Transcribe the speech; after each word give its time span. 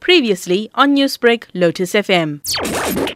Previously 0.00 0.70
on 0.74 0.96
Newsbreak, 0.96 1.44
Lotus 1.54 1.92
FM. 1.92 2.40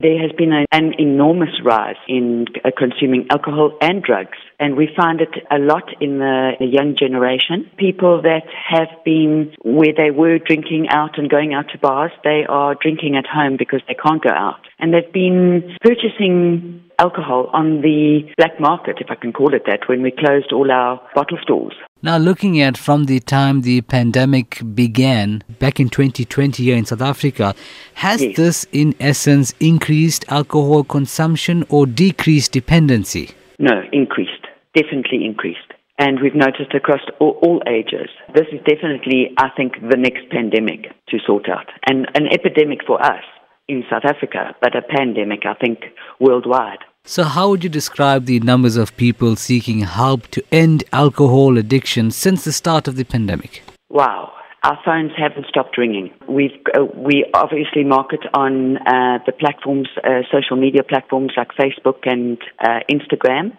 There 0.00 0.20
has 0.20 0.32
been 0.36 0.52
a, 0.52 0.66
an 0.72 0.94
enormous 0.98 1.54
rise 1.64 1.96
in 2.08 2.46
uh, 2.64 2.70
consuming 2.76 3.26
alcohol 3.30 3.78
and 3.80 4.02
drugs, 4.02 4.36
and 4.58 4.76
we 4.76 4.88
find 4.96 5.20
it 5.20 5.30
a 5.50 5.58
lot 5.58 5.84
in 6.00 6.18
the, 6.18 6.52
the 6.58 6.66
young 6.66 6.96
generation. 6.98 7.70
People 7.78 8.20
that 8.22 8.42
have 8.68 8.88
been 9.04 9.54
where 9.62 9.94
they 9.96 10.10
were 10.10 10.38
drinking 10.38 10.88
out 10.90 11.18
and 11.18 11.30
going 11.30 11.54
out 11.54 11.66
to 11.72 11.78
bars, 11.78 12.10
they 12.24 12.42
are 12.48 12.74
drinking 12.74 13.16
at 13.16 13.26
home 13.26 13.56
because 13.56 13.80
they 13.86 13.94
can't 13.94 14.22
go 14.22 14.34
out. 14.34 14.66
And 14.80 14.92
they've 14.92 15.12
been 15.12 15.76
purchasing 15.80 16.82
alcohol 16.98 17.48
on 17.52 17.80
the 17.80 18.22
black 18.36 18.58
market, 18.60 18.96
if 19.00 19.06
I 19.10 19.14
can 19.14 19.32
call 19.32 19.54
it 19.54 19.62
that, 19.66 19.88
when 19.88 20.02
we 20.02 20.10
closed 20.10 20.52
all 20.52 20.70
our 20.70 21.00
bottle 21.14 21.38
stores. 21.42 21.74
Now, 22.04 22.16
looking 22.18 22.60
at 22.60 22.76
from 22.76 23.04
the 23.04 23.20
time 23.20 23.60
the 23.62 23.80
pandemic 23.82 24.60
began 24.74 25.44
back 25.60 25.78
in 25.78 25.88
2020 25.88 26.64
here 26.64 26.76
in 26.76 26.84
South 26.84 27.00
Africa, 27.00 27.54
has 27.94 28.20
Yes. 28.20 28.36
this 28.36 28.66
in 28.72 28.96
essence 28.98 29.54
increased 29.60 30.24
alcohol 30.28 30.82
consumption 30.82 31.64
or 31.68 31.86
decreased 31.86 32.50
dependency? 32.50 33.30
No, 33.60 33.84
increased. 33.92 34.48
Definitely 34.74 35.24
increased. 35.24 35.70
And 35.96 36.18
we've 36.20 36.34
noticed 36.34 36.74
across 36.74 37.02
all, 37.20 37.38
all 37.40 37.62
ages. 37.68 38.08
This 38.34 38.48
is 38.50 38.58
definitely, 38.66 39.30
I 39.38 39.50
think, 39.56 39.74
the 39.88 39.96
next 39.96 40.28
pandemic 40.28 40.90
to 41.10 41.18
sort 41.24 41.48
out. 41.48 41.68
And 41.86 42.08
an 42.16 42.26
epidemic 42.32 42.80
for 42.84 43.00
us 43.00 43.22
in 43.68 43.84
South 43.88 44.04
Africa, 44.04 44.56
but 44.60 44.74
a 44.74 44.82
pandemic, 44.82 45.46
I 45.46 45.54
think, 45.54 45.78
worldwide. 46.18 46.82
So, 47.04 47.24
how 47.24 47.48
would 47.50 47.64
you 47.64 47.70
describe 47.70 48.26
the 48.26 48.38
numbers 48.40 48.76
of 48.76 48.96
people 48.96 49.34
seeking 49.34 49.80
help 49.80 50.28
to 50.28 50.44
end 50.52 50.84
alcohol 50.92 51.58
addiction 51.58 52.12
since 52.12 52.44
the 52.44 52.52
start 52.52 52.86
of 52.86 52.94
the 52.94 53.04
pandemic? 53.04 53.64
Wow. 53.90 54.32
Our 54.62 54.78
phones 54.84 55.10
haven't 55.18 55.46
stopped 55.48 55.76
ringing. 55.76 56.12
We've, 56.28 56.52
uh, 56.72 56.84
we 56.84 57.26
obviously 57.34 57.82
market 57.82 58.20
on 58.34 58.76
uh, 58.76 59.18
the 59.26 59.32
platforms, 59.32 59.88
uh, 60.04 60.20
social 60.30 60.56
media 60.56 60.84
platforms 60.84 61.32
like 61.36 61.48
Facebook 61.58 62.06
and 62.06 62.38
uh, 62.60 62.78
Instagram. 62.88 63.56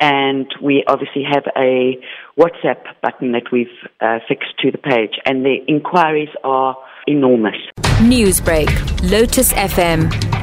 And 0.00 0.52
we 0.60 0.82
obviously 0.88 1.22
have 1.32 1.44
a 1.56 1.96
WhatsApp 2.36 2.82
button 3.00 3.30
that 3.32 3.52
we've 3.52 3.68
uh, 4.00 4.18
fixed 4.26 4.58
to 4.62 4.72
the 4.72 4.78
page. 4.78 5.12
And 5.24 5.44
the 5.44 5.58
inquiries 5.68 6.30
are 6.42 6.76
enormous. 7.06 7.54
Newsbreak, 8.00 8.68
Lotus 9.08 9.52
FM, 9.52 10.31